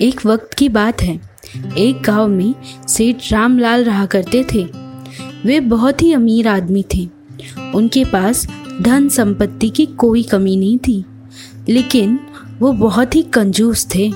एक 0.00 0.26
वक्त 0.26 0.54
की 0.54 0.68
बात 0.68 1.02
है। 1.02 1.20
एक 1.78 2.02
गाँव 2.02 2.28
में 2.28 2.54
सेठ 2.88 3.32
रामलाल 3.32 3.84
रहा 3.84 4.06
करते 4.06 4.44
थे। 4.54 4.68
वे 5.46 5.60
बहुत 5.60 6.02
ही 6.02 6.12
अमीर 6.12 6.48
आदमी 6.48 6.84
थे। 6.94 7.08
उनके 7.74 8.04
पास 8.04 8.48
धन 8.82 9.08
संपत्ति 9.08 9.68
की 9.68 9.86
कोई 9.86 10.22
कमी 10.22 10.56
नहीं 10.56 10.78
थी। 10.78 11.04
लेकिन 11.68 12.20
वो 12.58 12.72
बहुत 12.72 13.16
ही 13.16 13.22
कंजूस 13.22 13.86
थे। 13.94 14.12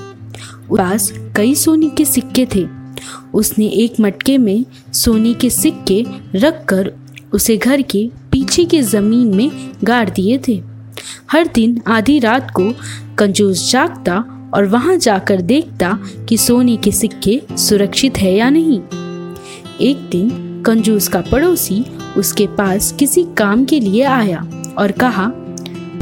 पास 0.77 1.13
कई 1.35 1.55
सोने 1.55 1.89
के 1.89 2.05
सिक्के 2.05 2.47
थे। 2.55 2.67
उसने 3.33 3.65
एक 3.65 3.93
मटके 3.99 4.37
में 4.37 4.65
सोने 4.93 5.33
के 5.33 5.49
सिक्के 5.49 6.05
रख 6.35 6.65
कर 6.65 6.93
उसे 7.33 7.57
घर 7.57 7.81
के 7.81 8.09
पीछे 8.31 8.65
के 8.65 8.81
ज़मीन 8.81 9.35
में 9.35 9.71
गाड़ 9.83 10.09
दिए 10.09 10.39
थे। 10.47 10.63
हर 11.31 11.49
दिन 11.55 11.81
आधी 11.87 12.19
रात 12.19 12.51
को 12.51 12.73
कंजूस 13.15 13.71
जागता 13.71 14.37
और 14.53 14.65
वहाँ 14.65 14.95
जाकर 14.97 15.41
देखता 15.43 15.91
कि 16.29 16.37
सोने 16.37 16.77
के 16.77 16.91
सिक्के 16.91 17.41
सुरक्षित 17.57 18.17
है 18.17 18.33
या 18.33 18.49
नहीं। 18.49 18.79
एक 19.81 20.09
दिन 20.11 20.29
कंजूस 20.65 21.07
का 21.07 21.21
पड़ोसी 21.21 21.83
उसके 22.17 22.47
पास 22.47 22.91
किसी 22.91 23.23
काम 23.37 23.63
के 23.65 23.79
लिए 23.79 24.03
आया 24.03 24.45
और 24.77 24.91
कहा, 24.93 25.27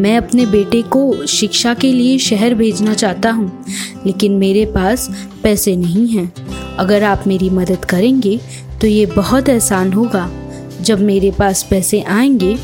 मैं 0.01 0.15
अपने 0.17 0.45
बेटे 0.45 0.81
को 0.83 1.25
शिक्षा 1.27 1.73
के 1.73 1.91
लिए 1.93 2.17
शहर 2.19 2.53
भेजना 2.53 2.93
चाहता 2.93 3.31
हूँ, 3.31 3.65
लेकिन 4.05 4.33
मेरे 4.33 4.65
पास 4.65 5.09
पैसे 5.43 5.75
नहीं 5.75 6.07
हैं। 6.07 6.31
अगर 6.77 7.03
आप 7.03 7.23
मेरी 7.27 7.49
मदद 7.49 7.85
करेंगे 7.85 8.39
तो 8.81 8.87
ये 8.87 9.05
बहुत 9.07 9.49
एहसान 9.49 9.93
होगा। 9.93 10.29
जब 10.81 10.99
मेरे 11.01 11.31
पास 11.31 11.63
पैसे 11.63 12.01
आएँगे 12.01 12.57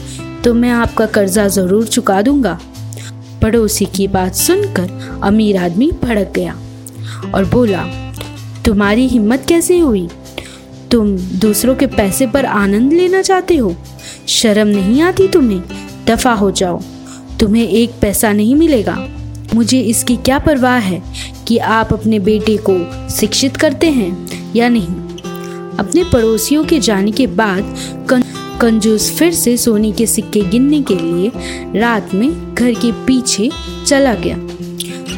तो 0.43 0.54
मैं 0.54 0.70
आपका 0.71 1.05
कर्जा 1.07 1.48
ज़रूर 1.48 1.88
चुका 1.88 2.21
दूँगा। 2.21 2.59
पड़ोसी 3.45 3.85
की 3.85 4.08
बात 4.08 4.35
सुनकर 4.35 5.20
अमीर 5.23 5.58
आदमी 5.58 5.91
भड़क 6.04 6.31
गया 6.35 6.58
और 7.35 7.45
बोला, 7.45 7.84
तुम्हारी 8.66 9.08
हिम्मत 9.08 9.45
कैसे 9.49 9.80
हुई? 9.80 10.09
तुम 10.91 11.18
दूसरों 11.18 11.76
के 11.76 11.88
पैसे 11.88 12.27
पर 12.27 12.46
आनंद 12.46 12.93
लेना 12.93 13.21
चाहते 13.21 13.55
हो? 13.55 13.76
शर्म 14.27 14.68
नहीं 14.68 15.01
आती 15.01 15.27
तुम्हें? 15.27 15.62
दफ़ा 16.07 16.34
हो 16.34 16.51
जाओ। 16.51 16.82
तुम्हें 17.40 17.68
एक 17.68 17.91
पैसा 18.01 18.34
नहीं 18.34 18.55
मिलेगा। 18.55 19.07
मुझे 19.55 19.79
इसकी 19.79 20.16
क्या 20.16 20.40
परवाह 20.40 20.77
है 20.77 21.04
कि 21.48 21.57
आप 21.57 21.93
अपने 21.93 22.20
बेटे 22.20 22.60
को 22.70 23.10
शिक्षित 23.10 23.57
करते 23.57 23.90
हैं 23.90 24.27
या 24.55 24.70
नहीं? 24.70 24.88
अपने 25.77 26.04
पड़ोसियों 26.04 26.66
के 26.66 26.79
जाने 26.79 27.12
के 27.12 27.27
बाद 27.27 27.63
कंजूस 28.61 29.11
फिर 29.11 29.34
से 29.34 29.57
सोने 29.57 29.91
के 29.91 30.05
सिक्के 30.05 30.41
गिनने 30.41 30.81
के 30.81 30.95
लिए 30.95 31.31
रात 31.79 32.13
में 32.13 32.55
घर 32.55 32.71
के 32.71 32.91
पीछे 32.91 33.49
चला 33.87 34.13
गया। 34.13 34.37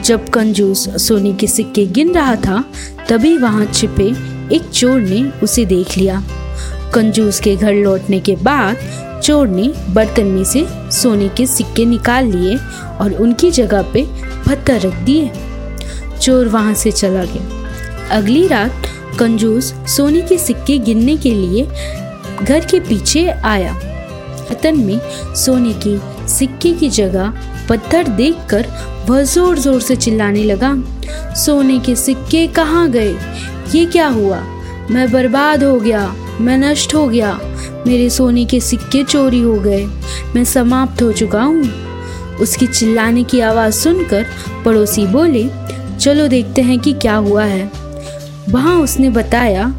जब 0.01 0.29
कंजूस 0.29 1.07
सोने 1.07 1.33
के 1.33 1.47
सिक्के 1.47 1.85
गिन 1.85 2.13
रहा 2.13 2.35
था, 2.35 2.63
तभी 3.09 3.37
वहाँ 3.37 3.65
छिपे 3.65 4.07
एक 4.55 4.69
चोर 4.73 4.99
ने 5.01 5.31
उसे 5.43 5.65
देख 5.65 5.97
लिया। 5.97 6.23
कंजूस 6.93 7.39
के 7.39 7.55
घर 7.55 7.73
लौटने 7.73 8.19
के 8.19 8.35
बाद 8.35 8.77
चोर 9.23 9.47
ने 9.47 9.73
बर्तन 9.89 10.25
में 10.25 10.43
से 10.43 10.67
सोने 10.91 11.29
के 11.29 11.45
सिक्के 11.45 11.85
निकाल 11.85 12.25
लिए 12.25 12.57
और 13.01 13.13
उनकी 13.13 13.51
जगह 13.51 13.81
पे 13.81 14.05
पत्थर 14.47 14.79
रख 14.81 14.95
दिए। 14.95 15.31
चोर 16.21 16.47
वहाँ 16.47 16.73
से 16.73 16.91
चला 16.91 17.23
गया। 17.23 17.69
अगली 18.17 18.47
रात 18.47 18.83
कंजूस 19.19 19.73
सोने 19.87 20.21
के 20.21 20.37
सिक्के 20.37 20.77
गिनने 20.77 21.17
के 21.17 21.31
लिए 21.31 21.67
घर 22.41 22.65
के 22.65 22.79
पीछे 22.79 23.27
आया। 23.29 23.73
बर्तन 23.73 24.79
में 24.79 24.99
सोने 25.35 25.73
के 25.85 25.97
सिक्के 26.29 26.71
की 26.73 26.89
जगह 26.89 27.33
पत्थर 27.69 28.07
देखकर 28.07 28.67
वह 29.09 29.23
ज़ोर 29.23 29.59
ज़ोर 29.59 29.81
से 29.81 29.95
चिल्लाने 29.95 30.43
लगा, 30.43 30.73
सोने 31.35 31.79
के 31.79 31.95
सिक्के 31.95 32.45
कहाँ 32.47 32.89
गए? 32.91 33.15
ये 33.75 33.85
क्या 33.85 34.07
हुआ? 34.07 34.39
मैं 34.91 35.11
बर्बाद 35.11 35.63
हो 35.63 35.79
गया, 35.79 36.07
मैं 36.41 36.57
नष्ट 36.57 36.93
हो 36.95 37.07
गया, 37.07 37.39
मेरे 37.87 38.09
सोने 38.09 38.45
के 38.45 38.59
सिक्के 38.59 39.03
चोरी 39.03 39.41
हो 39.41 39.53
गए, 39.59 39.85
मैं 40.35 40.43
समाप्त 40.43 41.01
हो 41.01 41.11
चुका 41.11 41.41
हूँ। 41.41 41.69
उसकी 42.41 42.67
चिल्लाने 42.67 43.23
की 43.23 43.39
आवाज़ 43.39 43.73
सुनकर 43.73 44.25
पड़ोसी 44.65 45.05
बोले, 45.07 45.47
चलो 45.99 46.27
देखते 46.27 46.61
हैं 46.61 46.79
कि 46.79 46.93
क्या 46.93 47.15
हुआ 47.15 47.43
है। 47.43 47.71
वहाँ 48.49 48.75
उसने 48.75 49.09
बताया, 49.09 49.73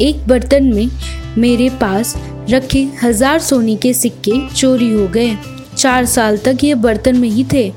एक 0.00 0.26
बर्तन 0.28 0.64
में 0.64 0.88
मेरे 1.38 1.68
पास 1.70 2.14
रखे 2.50 2.82
हज़ार 3.02 3.38
सोने 3.40 3.76
के 3.76 3.92
सिक्के 3.94 4.48
चोरी 4.48 4.92
हो 4.92 5.06
गए। 5.08 5.36
चार 5.76 6.06
साल 6.06 6.36
तक 6.36 6.64
ये 6.64 6.74
बर्तन 6.74 7.16
में 7.16 7.28
ही 7.28 7.44
थे। 7.52 7.72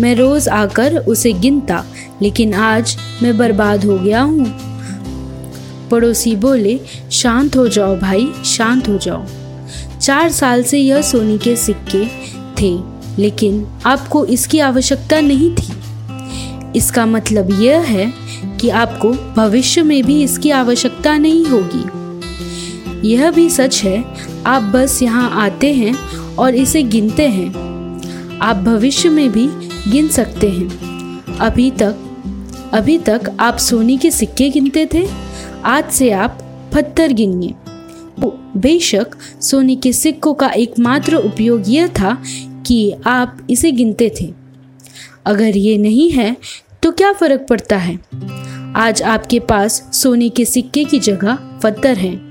मैं 0.00 0.14
रोज 0.14 0.48
आकर 0.48 0.96
उसे 0.98 1.32
गिनता, 1.32 1.84
लेकिन 2.22 2.54
आज 2.54 2.96
मैं 3.22 3.36
बर्बाद 3.38 3.84
हो 3.84 3.98
गया 3.98 4.20
हूँ। 4.20 4.46
पड़ोसी 5.90 6.34
बोले, 6.36 6.78
शांत 7.12 7.56
हो 7.56 7.68
जाओ 7.68 7.96
भाई, 7.96 8.26
शांत 8.44 8.88
हो 8.88 8.98
जाओ। 8.98 9.24
चार 10.00 10.30
साल 10.32 10.62
से 10.62 10.78
यह 10.78 11.02
सोने 11.02 11.38
के 11.38 11.56
सिक्के 11.56 12.04
थे, 12.60 12.76
लेकिन 13.18 13.66
आपको 13.86 14.24
इसकी 14.26 14.58
आवश्यकता 14.58 15.20
नहीं 15.20 15.54
थी। 15.54 15.72
इसका 16.76 17.06
मतलब 17.06 17.50
यह 17.60 17.80
है 17.80 18.12
कि 18.60 18.68
आपको 18.68 19.12
भविष्य 19.36 19.82
में 19.82 20.02
भी 20.04 20.22
इसकी 20.22 20.50
आवश्यकता 20.50 21.16
नहीं 21.16 21.44
होगी। 21.44 21.84
यह 23.06 23.30
भी 23.30 23.48
सच 23.50 23.82
है, 23.84 24.04
आप 24.46 24.62
बस 24.62 25.02
यहाँ 25.02 25.30
आते 25.42 25.72
हैं 25.74 25.94
और 26.36 26.54
इसे 26.54 26.82
गिनते 26.82 27.28
हैं। 27.28 28.38
आप 28.38 28.56
भविष्य 28.56 29.08
में 29.08 29.30
भी 29.32 29.46
गिन 29.90 30.08
सकते 30.08 30.50
हैं। 30.50 31.38
अभी 31.38 31.70
तक 31.70 31.96
अभी 32.72 32.98
तक 32.98 33.36
आप 33.40 33.56
सोने 33.56 33.96
के 33.96 34.10
सिक्के 34.10 34.48
गिनते 34.50 34.88
थे, 34.94 35.06
आज 35.64 35.90
से 35.90 36.10
आप 36.10 36.38
पत्थर 36.74 37.12
गिनिए। 37.12 37.54
बेशक 38.56 39.06
सोने 39.42 39.74
के 39.76 39.92
सिक्कों 39.92 40.34
का 40.34 40.48
एकमात्र 40.48 41.16
उपयोग 41.16 41.62
यह 41.68 41.86
था 41.88 42.16
कि 42.66 42.92
आप 43.06 43.46
इसे 43.50 43.72
गिनते 43.72 44.12
थे। 44.20 44.32
अगर 45.26 45.56
ये 45.56 45.76
नहीं 45.78 46.10
है 46.10 46.36
तो 46.82 46.92
क्या 46.92 47.12
फ़र्क 47.12 47.46
पड़ता 47.50 47.76
है? 47.76 47.98
आज 48.76 49.02
आपके 49.02 49.40
पास 49.40 49.82
सोने 49.92 50.28
के 50.28 50.44
सिक्के 50.44 50.84
की 50.84 50.98
जगह 50.98 51.38
पत्थर 51.62 51.96
हैं। 51.96 52.25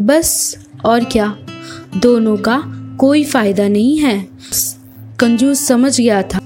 बस, 0.00 0.56
और 0.84 1.04
क्या? 1.04 1.38
दोनों 1.96 2.36
का 2.36 2.62
कोई 2.98 3.24
फ़ायदा 3.24 3.68
नहीं 3.68 3.98
है। 3.98 4.28
कंजूस 5.20 5.66
समझ 5.66 6.00
गया 6.00 6.22
था। 6.22 6.38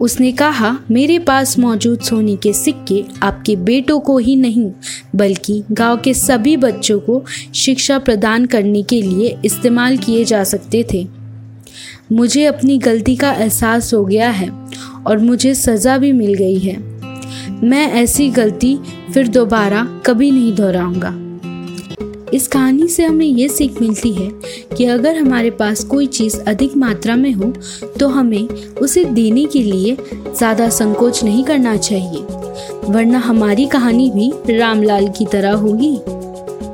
उसने 0.00 0.32
कहा, 0.32 0.78
मेरे 0.90 1.18
पास 1.18 1.58
मौजूद 1.58 2.00
सोने 2.00 2.36
के 2.36 2.52
सिक्के 2.52 3.04
आपके 3.22 3.56
बेटों 3.56 4.00
को 4.00 4.18
ही 4.18 4.36
नहीं, 4.36 4.70
बल्कि 5.16 5.64
गाँव 5.72 5.96
के 5.96 6.14
सभी 6.14 6.56
बच्चों 6.56 7.00
को 7.00 7.24
शिक्षा 7.54 7.98
प्रदान 7.98 8.46
करने 8.46 8.82
के 8.82 9.02
लिए 9.02 9.38
इस्तेमाल 9.44 9.96
किए 9.96 10.24
जा 10.24 10.44
सकते 10.44 10.86
थे। 10.94 11.06
मुझे 12.12 12.44
अपनी 12.44 12.78
गलती 12.78 13.16
का 13.16 13.32
एहसास 13.32 13.94
हो 13.94 14.04
गया 14.04 14.30
है, 14.30 14.50
और 15.06 15.18
मुझे 15.18 15.54
सज़ा 15.54 15.98
भी 15.98 16.12
मिल 16.12 16.34
गई 16.34 16.58
है। 16.58 16.76
मैं 17.62 17.92
ऐसी 17.92 18.30
गलती 18.30 18.78
फिर 19.14 19.28
दोबारा 19.28 20.02
कभी 20.06 20.30
नहीं 20.30 20.54
दोहराऊँगा। 20.54 21.27
इस 22.34 22.46
कहानी 22.48 22.88
से 22.88 23.04
हमें 23.04 23.26
ये 23.26 23.48
सीख 23.48 23.80
मिलती 23.82 24.12
है 24.12 24.30
कि 24.76 24.84
अगर 24.84 25.16
हमारे 25.16 25.50
पास 25.50 25.84
कोई 25.84 26.06
चीज़ 26.06 26.38
अधिक 26.40 26.76
मात्रा 26.76 27.16
में 27.16 27.32
हो 27.32 27.52
तो 28.00 28.08
हमें 28.08 28.48
उसे 28.80 29.04
देने 29.04 29.44
के 29.44 29.62
लिए 29.62 29.96
ज़्यादा 30.12 30.68
संकोच 30.68 31.22
नहीं 31.24 31.44
करना 31.44 31.76
चाहिए। 31.76 32.20
वरना 32.92 33.18
हमारी 33.18 33.66
कहानी 33.66 34.10
भी 34.10 34.58
रामलाल 34.58 35.08
की 35.08 35.26
तरह 35.26 35.54
होगी। 35.54 35.96